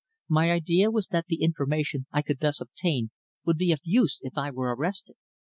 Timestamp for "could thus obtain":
2.23-3.11